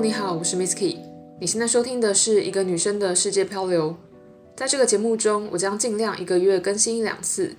[0.00, 0.98] 你好，我是 Miss Key。
[1.40, 3.96] 你现在收听的是一个女生的世界漂流。
[4.54, 7.56] 在这个节目中，我将尽量一个月更新一两次，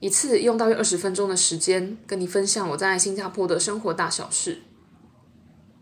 [0.00, 4.62] 一次用大约二十分钟的时间，跟你分享我在新加坡的生活大小事。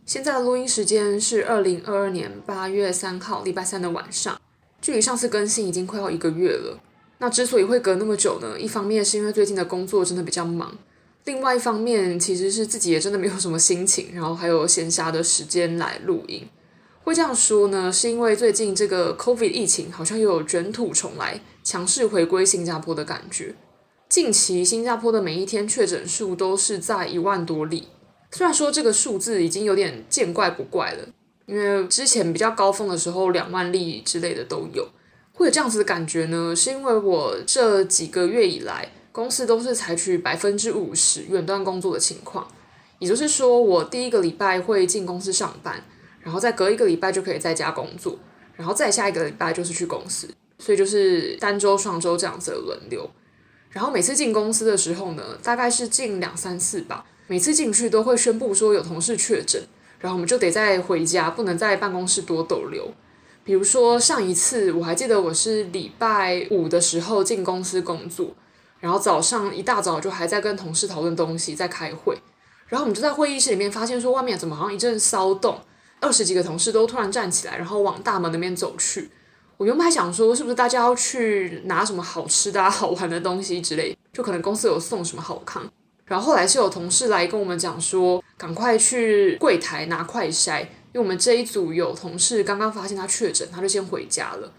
[0.05, 4.39] 现在的录音时间是二零二二年八月三号礼拜三的晚上，
[4.83, 6.79] 距离上次更新已经快要一个月了。
[7.16, 10.77] 那之所以会隔那么久呢，一方面是因为最近的工作真的比较忙。
[11.28, 16.48] 另外一方面，其实是自己也真的没有什么心情，然后还有闲暇的时间来录音。
[17.04, 23.54] 会这样说呢，是因为最近这个 COVID 疫情好像又有卷土重来，强势回归新加坡的感觉。
[24.09, 27.88] 近期新加坡的每一天确诊数都是在一万多例，
[28.30, 31.09] 虽然说这个数字已经有点见怪不怪了，
[31.45, 34.88] 因为之前比较高峰的时候两万例之类的都有。
[35.34, 38.88] 会有这样子的感觉呢，是因为我这几个月以来。
[39.19, 42.47] 公司都是采取百分之五十远端工作的情况，
[43.01, 45.83] 也就是说，我第一个礼拜会进公司上班，
[46.21, 48.16] 然后再隔一个礼拜就可以在家工作，
[48.55, 50.29] 然后再下一个礼拜就是去公司，
[50.60, 53.10] 所以就是单周、双周这样子的轮流。
[53.71, 59.60] 然后每次进公司的时候呢，大概是进两三次吧，每次进去都会宣布说有同事确诊，
[59.99, 62.88] 然后我们就得再回家，不能在办公室多逗留。
[63.43, 68.32] 比如说上一次我还记得我是礼拜五的时候进公司工作。
[68.81, 72.16] 然后早上一大早就还在跟同事讨论东西，在开会。
[72.66, 75.59] 然后我们就在会议室里面发现说，外面怎么好像一阵骚动，
[76.00, 79.10] 二十几个同事都突然站起来，然后往大门那边走去。
[79.56, 85.69] 我原本还想说，是不是大家要去拿什么好吃的、好玩的东西之类，就可能公司有送什么好康。
[86.04, 94.53] 然后后来是有同事来跟我们讲说，赶快去柜台拿快筛，因为我们这一组有同事刚刚发现他确诊，他就先回家了。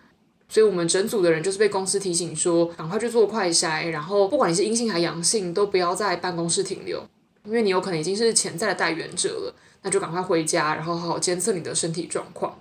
[0.49, 7.01] 所以我们整组的人就是被公司提醒说，赶快去做快筛，然后不管你是阴性还是阳性，都不要在办公室停留，
[7.45, 12.59] 因为你有可能已经是潜在的带源者了，那就赶快回家，然后好好监测你的身体状况。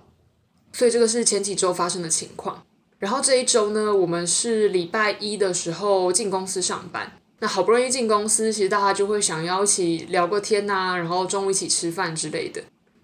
[0.71, 2.63] 所以这个是前几周发生的情况。
[2.99, 12.61] 然后这一周呢，我们是礼拜一的时候进公司上班，那好不容易进公司，其实大家就会想要一起聊个天呐、然后中午一起吃饭之类的。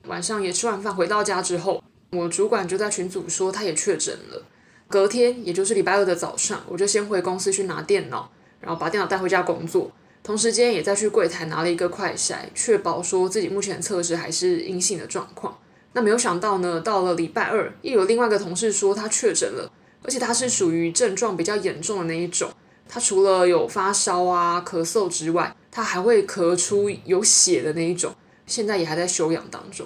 [0.08, 1.82] 晚上也吃完饭回到家之后，
[2.12, 4.44] 我主管就在群组说他也确诊了。
[4.96, 9.92] 隔天，也就是礼拜二的早上，我就先回公司去拿电脑，然后把电脑带回家工作，
[10.24, 15.60] 同时间也再去柜台拿了一个快筛，确保说自己目前测试还是阴性的状况。
[15.92, 19.70] 那没有想到呢，到了礼拜二，又有另外一个同事说他确诊了，
[20.02, 22.50] 而且他是属于症状比较严重的那一种，
[22.88, 29.86] 他除了有发烧啊、咳嗽之外，他还会咳出有血的那一种，现在也还在休养当中。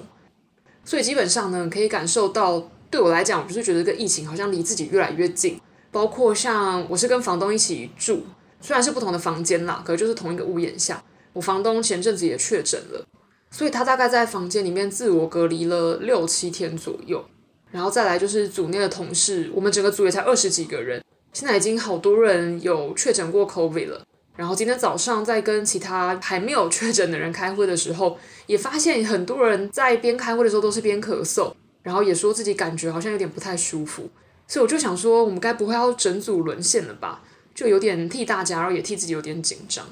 [0.85, 2.69] 所以基本上呢，可以感受到。
[2.89, 5.59] 对我来讲，我就是觉得这个疫情好像离自己越来越近。
[5.91, 8.23] 包括像我是跟房东一起住，
[8.61, 11.03] 虽然是不同的房间啦，可是就是同一个屋檐下。
[11.33, 13.05] 我房东前阵子也确诊了，
[13.51, 17.23] 所以他大概在房间里面自我隔离了六七天左右。
[17.72, 24.03] 然后再来就是组内的同事，我们整个组也才二十几个人，现在已经好多人有确诊过 COVID 了。
[24.35, 28.17] 然后今天早上在跟其他还没有确诊的人开会的时候，
[28.47, 31.53] 也发现很多人在边开会的时候都是边咳嗽。
[31.89, 34.07] 然后也说自己感觉好像有点不太舒服，
[34.47, 37.23] 所以我就想说，我们该不会要整组沦陷了吧？
[37.55, 39.88] 就有点替大家，然后也替自己有点紧张。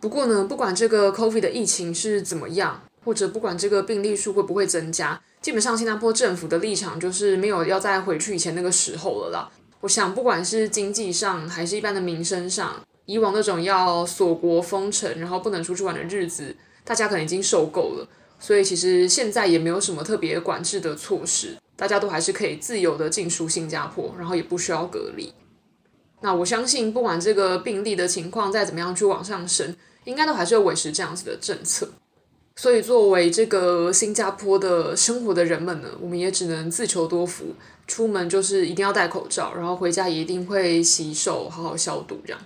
[0.00, 9.50] 不过呢，不管这个 COVID 的疫情是怎么样，或者不管这个病例数会不会增加，基本上新加坡政府的立场就是没有要再回去以前那个时候了啦。
[9.82, 18.08] 我想，不管是经济上还是一般的民生上，以往那种要锁国封城，然后不能出去玩的日子，大家可能已经受够了。
[18.40, 25.32] 所以其实现在也没有什么特别管制的措施，大家都还是可以自由的进出新加坡，然后也不需要隔离。
[26.22, 31.88] 那我相信，不管这个病例的情况再怎么样去往上升，应该都还是会维持这样子的政策。
[32.56, 37.54] 所以作为这个新加坡的生活的人们呢，我们也只能自求多福，
[37.86, 42.40] 出门就是一定要戴口罩，然后回家也一定会洗手，好好消毒这样。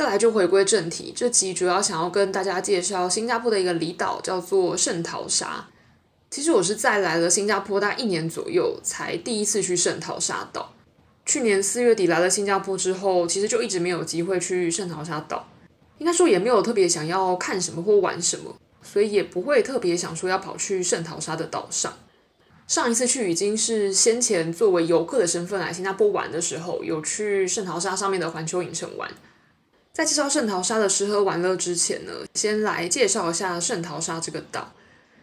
[0.00, 5.68] 再来就回归正题，这集主要想要跟大家介绍新加坡的一个离岛，叫做圣淘沙。
[6.30, 10.72] 其实我是在来了新加坡大概一年左右，才第一次去圣淘沙岛。
[11.26, 15.46] 去年四月底来了新加坡之后，其实就一直没有机会去圣淘沙岛，
[15.98, 21.92] 应该说也没有特别想要看什么或玩什么，所以也不会特别想说要跑去圣淘沙的岛上。
[22.66, 29.10] 上一次去已经是先前作为游客的身份来新加坡玩的时候，有去圣淘沙上面的环球影城玩。
[30.00, 34.72] 在介绍圣淘沙的吃喝玩乐之前呢，先来介绍一下圣淘沙这个岛。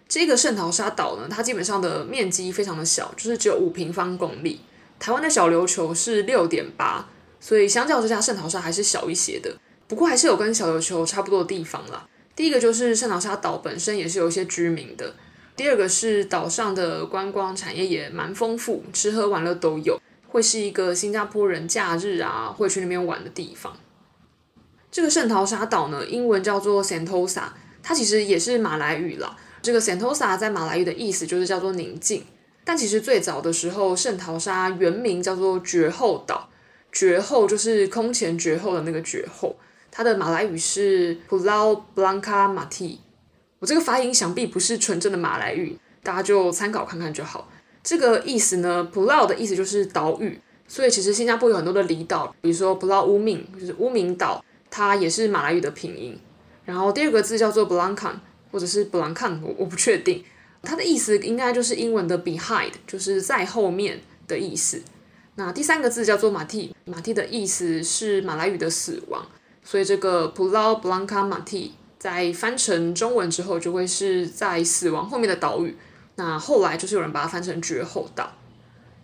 [0.07, 4.61] 这个圣淘沙岛呢，它基本上的面积非常的小，就是只有五平方公里。
[4.99, 7.09] 台湾的小琉球是六点八，
[7.39, 9.57] 所以相较之下，圣淘沙还是小一些的。
[9.87, 12.07] 不过还是有跟小琉球差不多的地方啦。
[12.35, 15.15] 第一个就是圣淘沙岛本身也是有一些居民的，
[15.55, 23.75] 第二个是岛上的观光产业也蛮丰富，吃喝玩乐都有，会是一个新加坡人假日啊会去那边玩的地方。
[24.97, 27.43] 这个圣淘沙岛呢，英文叫做 Sentosa，
[27.83, 29.37] 它其实也是马来语啦。
[29.61, 32.23] 这个 Sentosa 在马来语的意思就是叫做宁静，
[32.65, 36.49] 但其实最早的时候，圣淘沙原名叫做绝后岛，
[36.91, 39.55] 绝后就是空前绝后的那个绝后。
[39.91, 42.97] 它的马来语是 Pulau Blanca Mati，
[43.59, 47.47] 我这个发音想必不是纯正的马来语，大家就参考看看就好。
[47.83, 54.43] 这个意思呢，Pulau 的意思就是岛屿，所以其实新加坡有很多的离岛，比如说 Pulau Ubin 就是乌名岛，
[54.77, 56.15] 它也是马来语的拼音。
[56.65, 58.11] 然后第二个字叫做 Blanca，
[58.51, 60.23] 或者是 Blancan，我我不确定，
[60.61, 64.83] 它的意思应该就是英文的 behind，就是在后面的意思。
[65.33, 69.25] 那第三个字叫做马蒂，马蒂的意思是马来语的死亡。
[69.63, 75.75] 所以这个 Pulau Blanka Mati 在翻成中文之后，就会是在死亡后面的岛屿。
[76.17, 78.31] 那后来就是有人把它翻成绝后岛。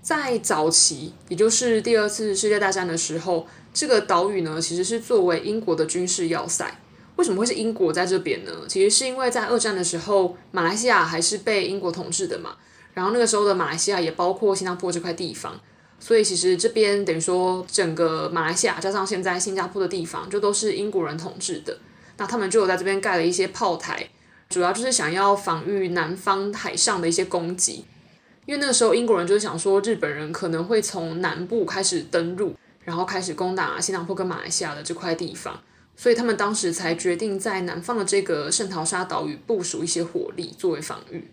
[0.03, 6.79] 在早期，也就是第二次世界大战的时候，这个岛屿呢，其实是作为英国的军事要塞。
[7.15, 8.51] 为什么会是英国在这边呢？
[8.67, 12.55] 其实是因为在二战的时候，马来西亚还是被英国统治的嘛。
[12.93, 15.59] 然后那个时候的马来西亚也包括新加坡这块地方。
[15.99, 21.77] 所以其实这边等于说，整个马来西亚加上现在新加坡的地方，就都是英国人统治的。
[22.17, 24.09] 那他们就有在这边盖了一些炮台，
[24.49, 27.85] 主要就是想要防御南方海上的一些攻击。
[28.45, 35.61] 因为那个时候英国人就是想说，日本人可能会从南部开始登陆，然后开始攻打新加坡跟马来西亚的这块地方，
[35.95, 41.29] 所以他们当时才决定在南方的这个圣淘沙岛屿部署一些火力作为防御。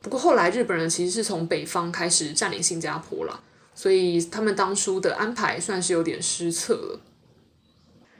[0.00, 3.40] 不过后来日本人其实是从北方开始占领新加坡了。
[3.74, 7.00] 所以他们当初的安排算是有点失策了。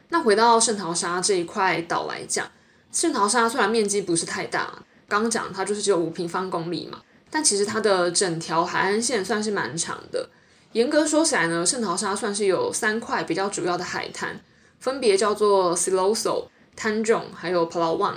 [0.08, 2.50] 那回到圣淘沙这一块岛来讲，
[2.90, 10.30] 圣淘沙虽然面积不是太大，刚刚讲它就是只有五平方公里嘛，但其实它的整条海岸线算是蛮长的。
[10.72, 14.40] 严格说起来呢，圣淘沙算是有三块比较主要的海滩，
[14.80, 16.46] 分别叫做 Siloso、
[16.78, 18.14] Tanjong 还有 Palawan。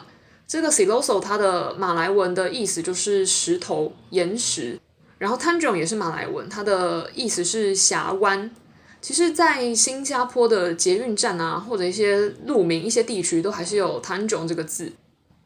[0.47, 4.79] 这个 Siloso 它的马来文的意思就是石头、岩石。
[5.17, 8.51] 然后 Tanjong 也是马来文，它的意思是峡湾。
[9.01, 14.91] 其实，在新加坡的捷运站啊，或者一些路名、一些地区，都还是有 Tanjong 这个字。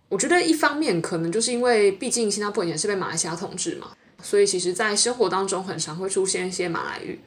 [0.07, 3.89] 我觉得一方面可能就是因为，毕竟新加坡以前是被马来西亚统治嘛，
[4.21, 7.19] 所以其实在生活当中很常会出现一些马来语。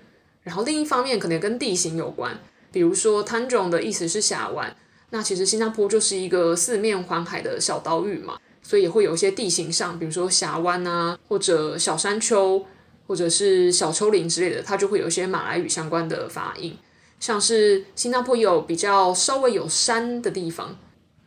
[0.43, 2.39] 然后另一方面可能跟地形有关，
[2.71, 4.77] 比如说 Tanjong 的意思是峡湾，
[5.11, 8.39] 那其实新加坡就是一个四面环海的小岛屿嘛。
[8.65, 12.65] 所以也会有一些地形上，比如说峡湾啊，或者小山丘，
[13.09, 16.79] 或者是小丘陵之类的，它就会有一些马来语相关的发音。
[17.19, 20.79] 像是新加坡有比较稍微有山的地方，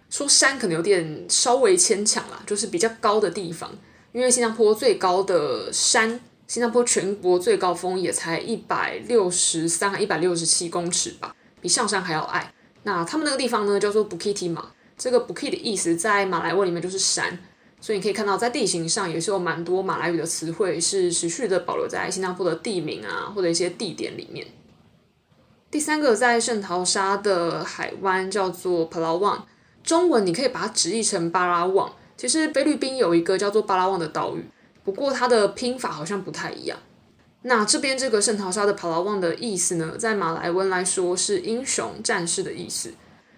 [0.10, 3.72] 说山可能有点稍微牵强啦，就是比较高的地方。
[4.16, 12.54] 因为新加坡最高的山，新加坡全国最高峰也才一百六十三、一百六十七公尺吧，比上山还要矮。
[12.84, 14.64] 那他们那个地方呢，叫做 Bukit Timah。
[14.98, 17.38] 这个 Bukit 的意思在马来文里面就是山，
[17.82, 24.48] 所以你可以看到在地形上也是有蛮多马来语的词汇是持续的保留在新加坡的地名啊或者一些地点里面。
[25.70, 29.42] 第三个在圣淘沙的海湾叫做 Palawan，
[29.84, 31.92] 中文你可以把它直译成巴拉望。
[32.17, 34.45] 其实菲律宾有一个叫做巴拉望的岛屿，
[34.84, 36.77] 不过它的拼法好像不太一样。
[37.43, 42.93] 那这边这个圣淘沙的 Palawan 的意思呢，在马来文来说是英雄战士的意思。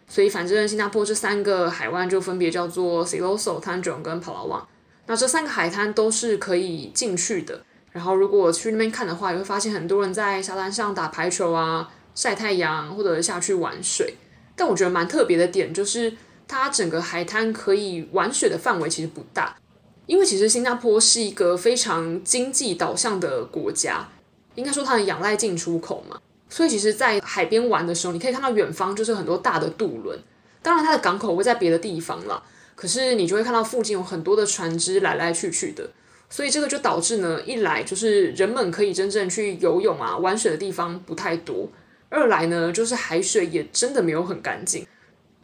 [0.07, 4.61] 所以，反正新加坡这三个海湾就分别叫做 Siloso、Tanjong 跟 Paraw。
[5.05, 7.61] 那这三个海滩都是可以进去的。
[7.91, 14.15] 然后，如果去那边看的话，也会发现很多人在沙滩上打排球啊、晒太阳，或者下去玩水。
[14.55, 16.13] 但我觉得蛮特别的点就是，
[16.47, 19.57] 它整个海滩可以玩水的范围其实不大，
[20.05, 24.07] 因为其实新加坡是一个非常经济导向的国家，
[24.55, 26.19] 应该说它的仰赖进出口嘛。
[26.49, 30.17] 所以其实，在海边玩的时候，你可以看到远方就是很多大的渡轮。
[30.61, 32.41] 当然，它的港口会在别的地方啦，
[32.73, 35.89] 可是你就会看到附近有很多的船只来来去去的。
[36.29, 41.69] 所以这个就导致呢，一来就是人们可以真正去游泳啊、玩水的地方不太多；
[42.09, 44.85] 二来呢，就是海水也真的没有很干净。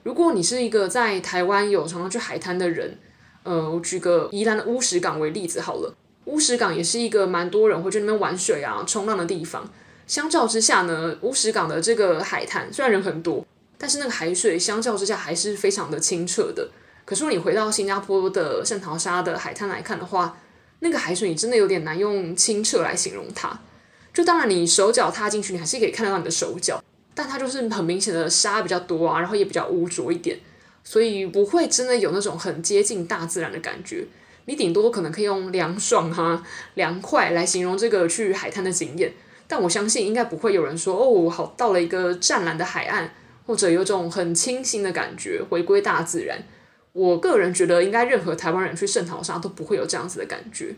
[0.03, 2.97] 如果你是一个在台湾有常常去海滩的人，
[3.43, 5.95] 呃，我举个宜兰的乌石港为例子好了，
[6.25, 9.69] 乌石港也是一个蛮多人会去那边玩水啊、冲浪的地方。
[10.05, 13.45] 相较之下呢，乌石港的这个海滩虽然人很多，
[13.77, 16.69] 但是那个海水相较之下还是非常的清澈的。
[17.05, 20.37] 可是你回到新加坡的圣淘沙的海滩来看的话，
[20.79, 23.57] 那个海水你真的有点难用清澈来形容它。
[24.13, 26.82] 就当然你手脚踏进去，你还是可以看得到你的手脚，
[27.15, 30.39] 但它就是很明显的沙比较多啊，然后也比较污浊一点，
[30.83, 34.05] 所以不会真的有那种很接近大自然的感觉。
[34.45, 36.43] 你顶多可能可以用凉爽哈、
[36.73, 39.13] 凉快来形容这个去海滩的经验。
[39.47, 43.13] 但我相信应该不会有人说哦，好，到了一个湛蓝的海岸，
[43.45, 46.43] 或者有种很清新的感觉，回归大自然。
[46.93, 50.75] 我个人觉得，应该任何台湾人去圣淘沙都不会有这样子的感觉。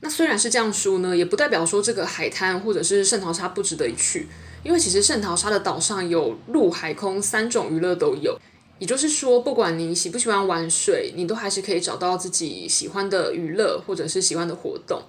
[0.00, 4.26] 那虽然是这样说呢，也不代表说这个海滩或者是圣淘沙不值得一去，
[4.64, 8.36] 因为其实圣淘沙的岛上有陆海空三种娱乐都有，
[8.78, 15.02] 也就是说，不管你喜不喜欢玩水，你都还是可以找到自己喜欢的娱乐或者是喜欢的活动。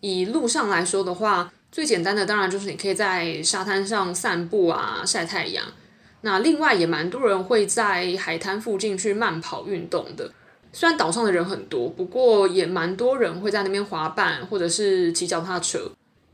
[0.00, 5.64] 以陆上来说的话，最简单的当然就是你可以在沙滩上散步啊，晒太阳。
[6.20, 10.30] 那另外也蛮多人会在海滩附近去慢跑运动的，
[10.72, 15.90] 虽然岛上的人很多，不过也蛮多人会在那边滑板或者是骑脚踏车。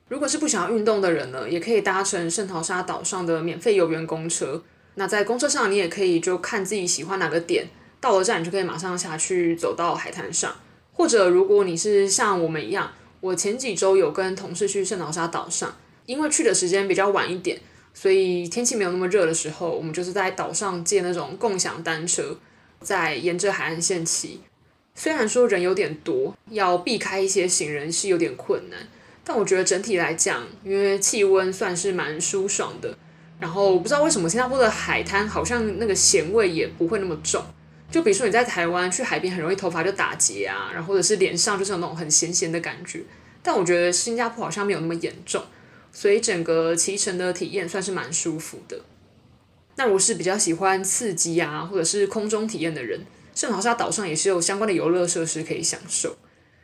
[0.08, 4.62] 如果是不想要运动的人呢，也可以搭乘圣淘沙岛上的免费游园公车。
[4.96, 7.66] 那在公车上，你也可以就看自己喜欢哪个点，
[8.00, 10.54] 到了站你就可以马上下去走到海滩上。
[10.92, 15.74] 或者如果你是像我们一样，我前几周有跟同事去圣淘沙岛上，
[16.06, 17.60] 因为去的时间比较晚一点。
[17.92, 22.36] 所以天气没有那么热的时候，我们就是在岛上借那种共享单车，
[22.80, 24.40] 在沿着海岸线骑。
[24.94, 28.80] 虽然说人有点多，要避开一些行人是有点困难，
[29.24, 32.96] 但我觉得整体来讲，因为气温算是蛮舒爽的。
[33.40, 37.42] 然后不知道为什么新加坡的海滩好像那个咸味也不会那么重。
[37.90, 43.02] 就比如说你在台湾去海边，很容易头发就打结啊，然后或者是脸上就是有那种很咸咸的感觉。
[43.42, 45.42] 但我觉得新加坡好像没有那么严重。
[45.92, 48.80] 所以整个骑乘的体验算是蛮舒服的。
[49.76, 53.00] 那如果是比较喜欢刺激啊，或者是空中体验的人，
[53.34, 56.16] 圣淘沙岛上也是有相关的游乐设施可以享受。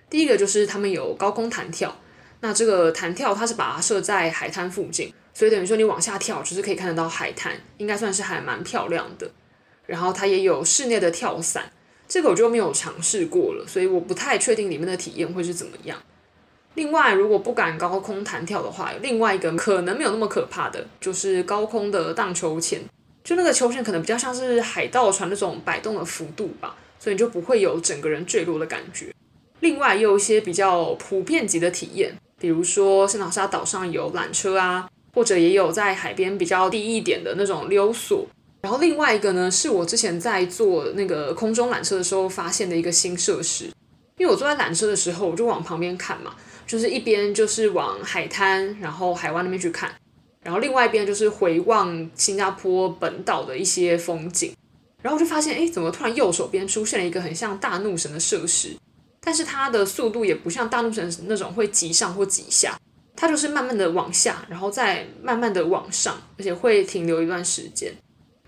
[0.09, 2.00] 第一个就是他们有高空弹跳，
[2.41, 9.31] 那这个弹跳它是把它设在海滩附近，所以等于说你往下跳就是可以看得到海滩，应该算是还蛮漂亮的。
[9.87, 11.71] 然后它也有室内的跳伞，
[12.09, 16.01] 这个我就没有尝试过了，所以我不太确定里面的体验会是怎么样。
[16.75, 22.81] 另外，如果不敢高空弹跳的话，另外一个可能没有那么可怕的，就是高空的荡秋千。
[23.23, 29.13] 就那个秋千可能比较像是海盗船那种摆动的幅度吧，所以你就不会有整个人坠落的感觉。
[29.59, 38.27] 另外，也有一些比较普遍级的体验，比如说圣淘沙岛上有缆车啊，或者也有在海边比较低一点的那种溜索。
[38.63, 43.67] 然后另外一个呢，是我之前在坐那个空中缆车的时候发现的一个新设施，
[44.19, 46.35] 因为我坐在缆车的时候，我就往旁边看嘛。
[46.67, 49.93] 就是一边就是往海滩，然后海湾那边去看，
[50.45, 54.55] 然后另外一边就是回望新加坡本岛的一些风景，
[55.03, 58.77] 然后我就发现，哎，怎么突然右手边出现了一个很像大怒神的设施，
[59.21, 62.79] 但是它的速度也不像大怒神那种会急上或急下，
[63.15, 67.93] 它就是慢慢的往下，然后再慢慢的往上，而且会停留一段时间。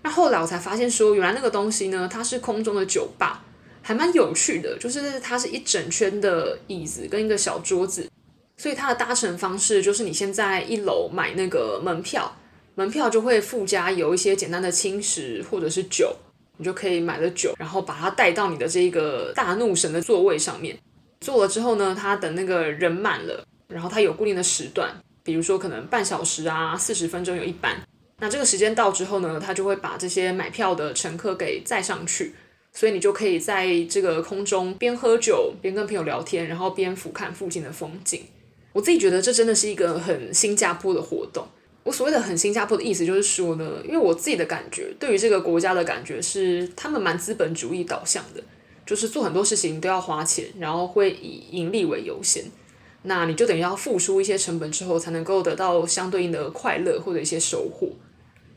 [0.02, 3.44] 那后来我才发现说，原来那个东西呢，它是空中的酒吧。
[3.84, 8.08] 还蛮有趣的，就是它是一整圈的椅子跟一个小桌子，
[8.56, 12.32] 所以它的搭乘方式就是你先在一楼买那个门票，
[12.76, 16.14] 门票就会附加有一些简单的轻食或者是酒，
[16.62, 20.78] 你就可以买了酒，然后把它带到你的这个大怒神的座位上面。
[21.21, 27.76] 坐了之后呢，它等那个人满了，然后它有固定的时段，比如说可能半小时啊，四十分钟有一班。
[28.21, 32.33] 那这个时间到之后呢，它就会把这些买票的乘客给载上去。
[32.73, 38.23] 所以你就可以在这个空中边喝酒边跟朋友聊天，然后边俯瞰附近的风景。
[38.73, 41.45] 我自己觉得这真的是一个很新加坡的活动。
[41.84, 48.42] 我所谓的很新加坡的意思就是说呢，因为我自己的感觉，对于这个国家的感觉是，他们蛮资本主义导向的，
[48.86, 52.44] 就是做很多事情都要花钱，然后会以盈利为优先。
[53.02, 57.88] 那你就等于要付出一些成本之后，才能够得到相对应的快乐或者一些收获。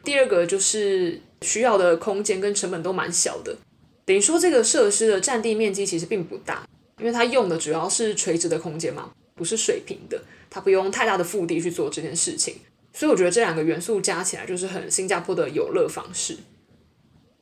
[0.04, 3.58] 第二个就是需要的空间跟成本都蛮小的。
[4.06, 6.64] 等于说，这个设施的占地面积其实并不大，
[7.00, 12.58] 因为它用的主要是垂直的空间嘛，不是水平的，它不用太大的腹地去做这件事情。
[12.98, 16.38] 所以我觉得这两个元素加起来就是很新加坡的游乐方式。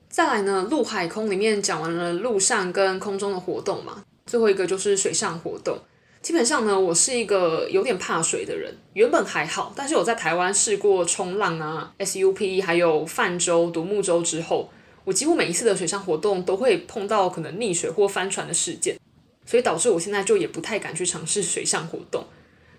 [0.10, 5.78] 再来呢，陆海空里面讲完了陆上跟空中的活动嘛，最后一个就是水上活动。
[6.24, 14.72] 基本上呢，我是一个有点怕水的人，原本还好，但是我在台湾试过冲浪啊、SUP 还有泛舟、独木舟之后。
[15.06, 18.98] 我几乎每一次的水上活动都会碰到可能溺水或翻船的事件，
[19.46, 22.26] 所以导致我现在就也不太敢去尝试水上活动。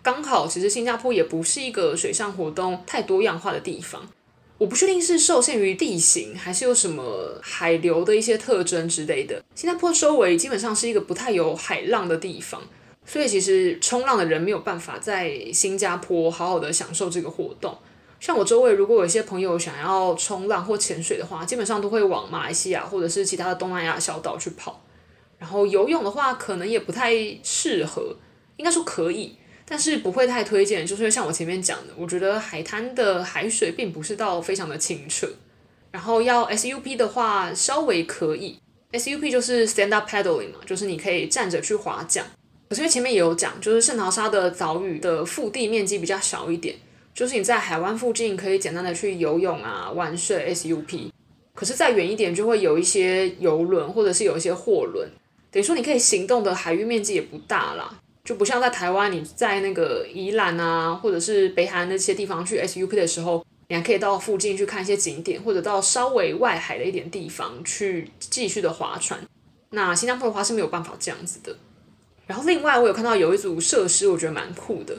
[0.04, 4.06] 刚好，其实新加坡也不是一个水上活动太多样化的地方。
[4.58, 9.42] 我不确定是受限于地形，还是有什么海流的一些特征之类的。
[9.54, 12.60] 新加坡周围基本上是一个不太有海浪的地方，
[13.06, 17.74] 所以其实冲浪的人没有办法在新加坡好好的享受这个活动。
[18.20, 24.82] 像我周围，如果有一些朋友想要冲浪或潜水的话，基本上都会往马来西亚或者是其他的东南亚小岛去跑。
[25.38, 28.14] 然后游泳的话，可能也不太适合，
[28.58, 35.28] 应该说可以，但是不会太推荐，就是像我前面讲的，我觉得海滩的海水并不是到非常的清澈。
[35.90, 38.58] 然后要 SUP 的话，稍微可以
[38.92, 42.24] ，SUP 就是 stand up paddling 嘛，就是你可以站着去划桨。
[42.68, 46.74] 可是因为前面也有讲，就是圣淘沙的岛屿的腹地面积比较小一点，
[47.14, 51.10] 就是你在海湾附近可以简单的去游泳啊、玩水 SUP。
[51.54, 55.08] 可是再远一点就会有一些游轮或者是有一些货轮，
[55.52, 63.44] 等于说你可以行动的海域面积也不大啦，就不像在台湾，你在那个宜兰啊或者是北海那些地方去 SUP 的时候。
[63.66, 69.18] 你还可以到附近去看一些景点，或者到稍微外海的一点地方去继续的划船。
[69.70, 71.56] 那新加坡的话是没有办法这样子的。
[72.26, 74.94] 然后另外我有看到有一组设施，我觉得蛮酷的。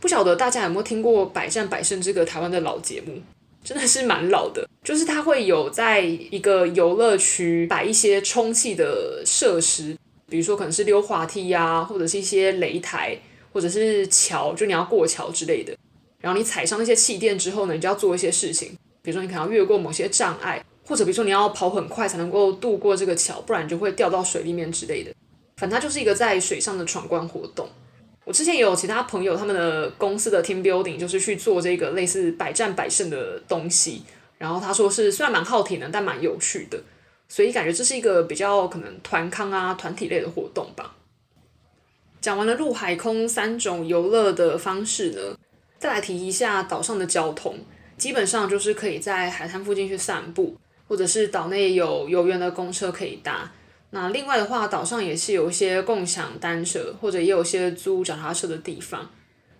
[0.00, 3.22] 不晓得大家有没有听过《百战百胜》这个台湾的老节目？
[3.62, 4.68] 真的是蛮老的。
[4.82, 9.96] 就是它会有在一个游乐区摆一些充气的设施，
[10.28, 13.18] 比如说可能是溜滑梯呀，或者是一些擂台，
[13.52, 15.76] 或者是桥，就你要过桥之类的。
[16.20, 25.12] 然后你踩上那些气垫之后呢，你就要做一些事情，比如说你可能要越过某些障碍，或者比如说你要跑很快才能够渡过这个桥，不然你就会掉到水里面之类的。
[25.56, 27.68] 反正它就是一个在水上的闯关活动。
[28.24, 34.02] 我之前也有其他朋友，他们的公司的 team building 就是去做这个类似百战百胜的东西，
[34.36, 36.78] 然后他说是虽然蛮耗体能，但蛮有趣的，
[37.28, 40.96] 所以感觉这是一个比较可能团康啊团体类的活动吧。
[42.20, 45.38] 讲完了陆海空三种游乐的方式呢，
[45.78, 47.56] 再来提一下岛上的交通，
[47.96, 50.56] 基本上就是可以在海滩附近去散步，
[50.88, 53.52] 或者是岛内有游园的公车可以搭。
[53.90, 59.08] 那另外的话，岛上也是有一些共享单车，或者也有一些租脚踏车的地方。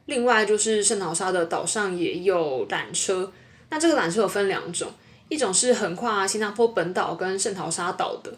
[0.06, 3.32] 另外就是圣淘沙的岛上也有缆车，
[3.70, 4.90] 那这个缆车有分两种，
[5.28, 8.32] 一种是横跨新加坡本岛跟圣淘沙岛的，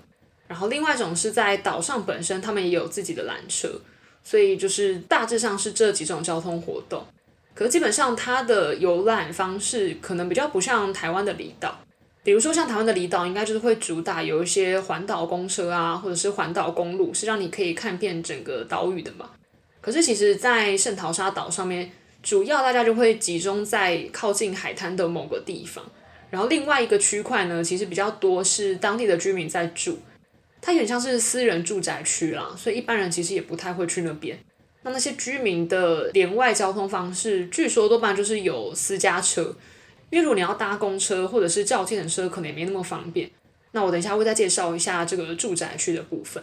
[0.49, 3.69] 然后另外一种是在岛上本身，他们也有自己的缆车。
[4.23, 7.03] 所以就是大致上是这几种交通活动。
[7.55, 11.81] 可是基本上，它的游览方式可能比较不像台湾的离岛。
[12.23, 19.31] 比如说，像台湾的离岛，应该就是会主打有一些环岛公车啊，或者是环岛公路，是让你可以看遍整个岛屿的嘛。
[19.81, 21.91] 可是其实，在圣淘沙岛上面，
[22.23, 25.83] 主要大家就会集中在靠近海滩的某个地方。
[26.31, 29.99] 然后另外一个区块呢，其实比较多是当地的居民在住，
[30.63, 34.39] 它有点像是私人住宅区啦，所以一般人其实也不太会去那边。
[34.83, 39.55] 那那些居民的连外交通方式，据说多半就是有私家车，
[40.09, 43.31] 因为如果你要搭公车或者是叫计程车，可能也没那么方便。
[43.73, 46.43] 那我等一下会再介绍一下这个住宅区的部分。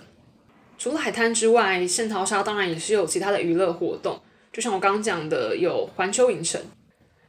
[0.78, 4.22] 除了海滩之外，圣淘沙当然也是有其他的娱乐活动，
[4.54, 6.62] 就像我刚刚讲的，有环球影城。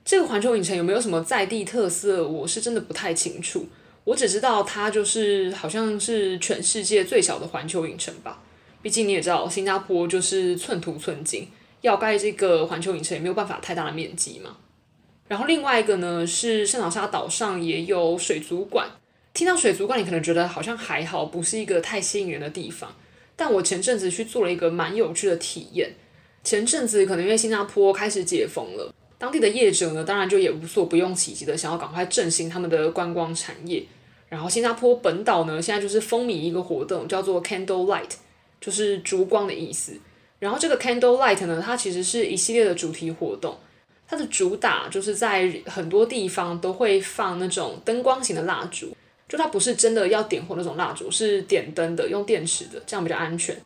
[0.08, 3.66] 这个环球影城有没有什么在地特色，我是真的不太清楚。
[4.04, 8.42] 我只知道它就是好像是全世界最小的环球影城吧。
[8.80, 11.48] 毕竟你也知道，新加坡就是寸土寸金，
[11.82, 14.56] 要盖这个环球影城也没有办法太大的面积嘛。
[15.28, 18.88] 然后另外一个呢，是圣淘沙岛上也有水族馆。
[19.34, 22.96] 听到水族馆，你可能觉得好像还好，不是一个太吸引人的地方。
[23.36, 25.92] 但我前阵子去做了一个蛮有趣的体验。
[26.42, 33.84] 前阵子可能因为新加坡开始解封了，当地的业者呢，当然就也无所不用其极的想要赶快振兴他们的观光产业。
[34.28, 38.12] 然后新加坡本岛呢，现在就是风靡一个活动，叫做 Candle Light。
[38.60, 39.92] 就是烛光的意思，
[40.40, 43.56] 然后这个 Candle Light 呢，它其实是一系列的主题活动，
[44.08, 48.96] 它的主打就是在很多地方都会放那种灯光型的蜡烛，
[49.28, 53.56] 就它不是真的要点火那种蜡烛，是点灯的，用电池的，这样比较安全。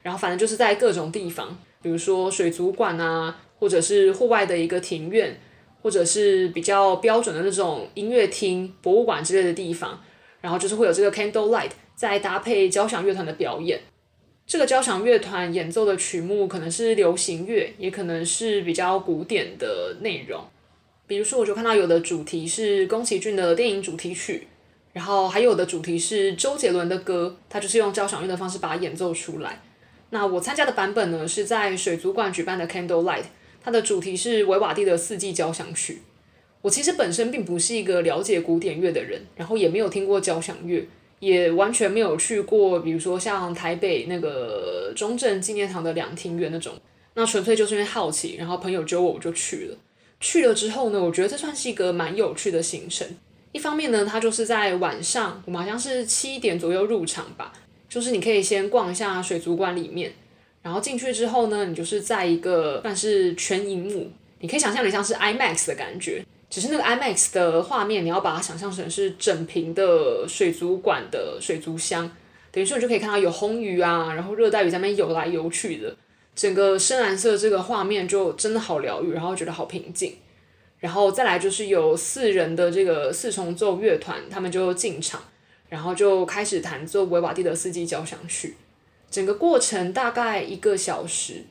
[0.00, 5.38] 然后反正就是在各种地方，比如说水族馆啊，或者是户外的一个庭院，
[5.82, 10.02] 或者是比较标准的那种音乐厅、博物馆之类的地方，
[10.40, 13.80] 然后就是会有这个 Candle Light，再搭配交响乐团的表演。
[14.46, 20.42] 这个交响乐团演奏的曲目可能是流行乐，也可能是比较古典的内容。
[21.06, 24.46] 比如说，我就看到有的主题是宫崎骏的电影主题曲，
[24.92, 29.60] 然后还有的主题是周杰伦的歌，他就是用交响乐的方式把它演奏出来。
[30.10, 33.24] 那我参加的版本呢，是在水族馆举办的 Candle Light，
[33.68, 36.00] 它的主题是维瓦蒂的四季交响曲。
[36.62, 40.82] 我其实本身并不是一个了解古典乐的人，然后也没有听过交响乐。
[41.20, 46.72] 也完全没有去过，比如说像台北那个中正纪念堂的两厅院那种，
[47.12, 49.76] 那纯粹就是因为好奇，然后朋友揪我，我就去了。
[50.18, 53.06] 去了之后呢，我觉得这算是一个蛮有趣的行程。
[53.52, 57.52] 一方面呢，它就是在晚上，我们好像是七点左右入场吧，
[57.86, 60.14] 就是你可以先逛一下水族馆里面，
[60.62, 66.24] 然后进去之后呢，你就是在一个算是全萤幕，你可以想象的像是 IMAX 的感觉。
[66.50, 72.10] 只是那个 IMAX 的画面，你要把它想象成是整屏的水族馆的水族箱，
[72.50, 75.94] 等于说你就可以看到有红鱼啊，然后热带鱼在那边游来游去的，
[76.34, 80.14] 整个深蓝色这个画面就真的好疗愈，然后觉得好平静。
[80.78, 85.20] 然后再来就是有四人的这个四重奏乐团，他们就进场，
[85.68, 88.56] 然后就开始弹奏维瓦蒂的四季交响曲。
[89.10, 91.42] 整个过程大概一个小时，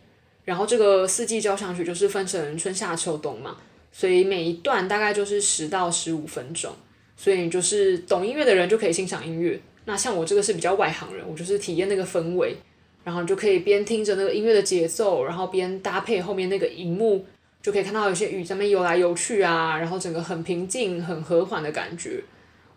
[0.45, 3.57] 然后这个四季交响曲就是分成春夏秋冬嘛，
[3.91, 6.71] 所以每一段大概就是十到十五分钟，
[7.15, 9.59] 所以你就是懂音乐的人就可以欣赏音乐。
[9.85, 12.55] 那像我这个是比较外行人，我就是体验那个氛围，
[13.03, 17.25] 然后就可以边听着那个音乐的节奏，然后边搭配后面那个荧幕，
[17.61, 22.21] 就可以看到有些鱼在那边游来游去啊，然后整个很平静、很和缓的感觉。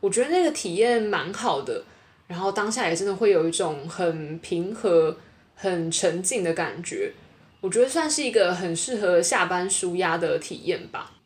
[0.00, 1.82] 我觉得那个体验蛮好的，
[2.30, 5.16] 然后当下也真的会有一种很平和、
[5.56, 7.12] 很沉静的感觉。
[7.60, 11.16] 我觉得算是一个很适合下班舒压的体验吧。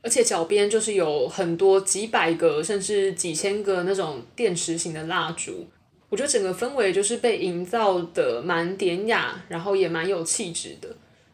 [0.00, 5.66] 而且脚边就是有很多几百个甚至几千个那种电池型的蜡烛，
[6.08, 10.88] 我觉得整个氛围就是被营造的蛮典雅，然后也蛮有气质的，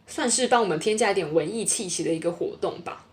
[0.06, 3.04] 算是帮我们添加一点文艺气息的一个活动吧。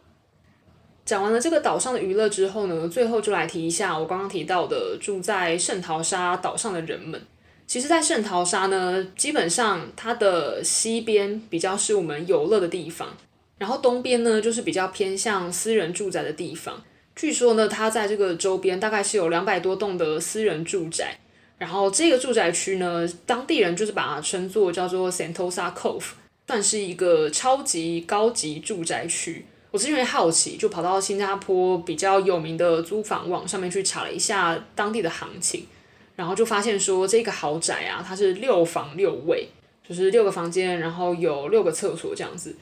[1.11, 7.21] 讲完了这个岛上的娱乐之后呢，最后就来提一下我刚刚提到的住在圣淘沙岛上的人们。
[7.67, 13.09] 其实，在圣淘沙呢，基本上它的西边比较是我们游乐的地方。
[13.57, 16.81] 然后东边呢，就是比较偏向私人住宅的地方。
[17.13, 21.19] 据说呢，它在这个周边大概是有两百多栋的私人住宅。
[21.57, 26.11] 然后这个住宅区呢，当地人就是把它称作叫做 Sentosa Cove，
[26.47, 29.45] 算是一个超级高级住宅区。
[29.71, 35.65] 我是因为好奇，就跑到新加坡比较有名的租房网上面去查了一下当地的行情，
[36.17, 39.47] 然后就发现说这个豪宅啊，它是六房六卫，
[39.87, 42.53] 就是六个房间，然后有六个厕所这样子。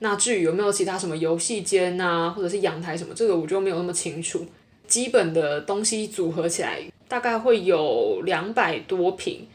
[0.00, 4.44] 那至于有没有其他什么游戏间啊，或者是阳台什么，这个我就没有那么清楚。
[4.88, 9.46] 基本的东西组合起来，大概会有两百多平，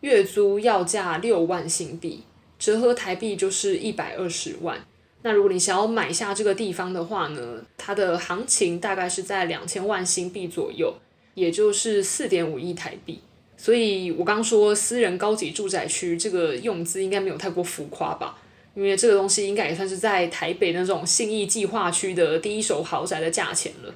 [0.00, 2.24] 月租要价六万新币，
[2.58, 4.84] 折合台币就是一百二十万。
[5.26, 10.94] 那如果你想要买下这个地方的话呢，它的行情大概是在两千万新币左右，
[11.34, 13.18] 也就是四点五亿台币。
[13.56, 18.38] 所以我刚说私人高级住宅区这个用资应该没有太过浮夸吧。
[18.76, 23.92] 因为这个东西应该也算是在台北那种信义计划区的第一手豪宅的价钱了。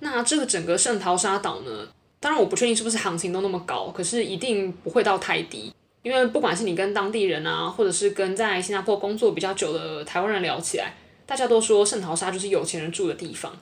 [0.00, 1.88] 那这个整个圣淘沙岛呢，
[2.20, 5.72] 当然我不确定是不是行情都那么高，可是一定不会到太低。
[6.04, 13.58] 因为不管是你跟当地人啊，或者是跟在新加坡工作比较久的台湾人聊起来，大家都说圣淘沙就是有钱人住的地方。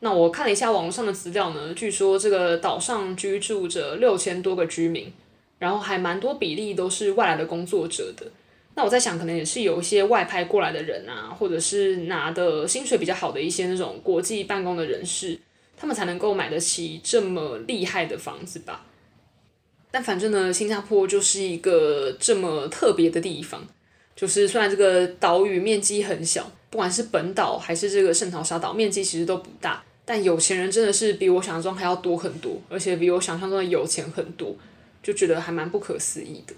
[0.00, 5.10] 那我看了一下网络上的资料呢，据说这个岛上居住着六千多个居民，
[5.58, 8.26] 然后还蛮多比例都是外来的工作者的。
[8.74, 15.40] 那我在想，可能也是有一些外派过来的人啊，或者是拿的薪水比较好的一些那种国际办公的人士，
[15.78, 18.84] 他们才能够买得起这么厉害的房子吧。
[19.96, 23.66] 但反正呢，新加坡就是一个这么特别的地方，
[24.14, 34.54] 就是虽然这个岛屿面积很小，不管是本岛还是这个圣淘沙岛，面积其实都不大，但有钱人真的是比我想象中还要多很多，而且比我想象中的有钱很多，
[35.02, 36.52] 就觉得还蛮不可思议的。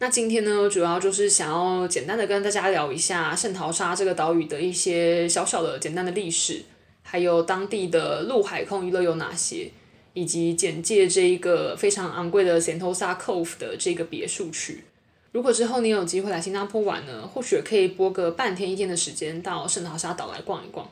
[0.00, 6.60] 那今天呢，主要就是想要简单的跟大家聊一下圣淘沙这个岛屿的一些小小的简单的历史，
[7.04, 9.70] 还有当地的陆海空娱乐有哪些，
[10.18, 14.82] 以及简介这一个非常昂贵的 Sentosa Cove 的这个别墅区。
[15.30, 20.88] 如果之后你有机会来新加坡玩呢，或许可以拨个半天一天的时间到圣淘沙岛来逛一逛。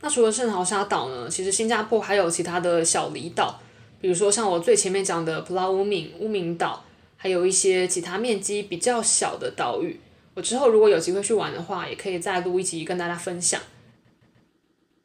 [0.00, 3.60] 那除了圣淘沙岛呢，其实新加坡还有其他的小离岛，
[4.00, 6.84] 比如说像我最前面讲的 Pulau Ubin 乌敏岛。
[7.16, 9.98] 还有一些其他面积比较小的岛屿，
[10.34, 13.58] 我之后如果有机会去玩的话，也可以再录一集跟大家分享。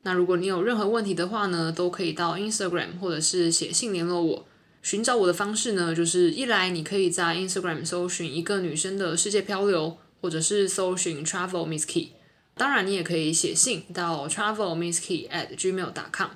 [0.03, 4.45] 那如果你有任何问题的话呢，都可以到 Instagram 或者是写信联络我。
[4.81, 12.13] 寻找我的方式呢，就是一来你可以在 Instagram 搜寻一个女生的世界漂流，或者是搜寻 Travel Miss Key。
[12.55, 16.29] 当然，你也可以写信到 Travel Miss Key at gmail.com。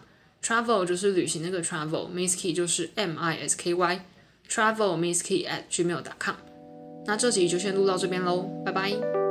[0.44, 4.06] Travel 就是旅行那个 Travel，Miss Key 就是 M I S K Y。
[4.50, 6.36] travelmisskey at gmail.com。
[7.08, 9.23] 那这集就先录到这边喽，拜拜。